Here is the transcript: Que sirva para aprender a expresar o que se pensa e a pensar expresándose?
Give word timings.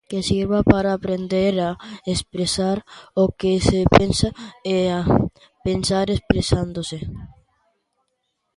Que 0.09 0.19
sirva 0.29 0.59
para 0.73 0.89
aprender 0.93 1.53
a 1.69 1.71
expresar 2.13 2.77
o 3.21 3.23
que 3.39 3.53
se 3.67 3.79
pensa 3.95 4.29
e 4.73 4.77
a 4.97 4.99
pensar 5.65 6.05
expresándose? 6.09 6.97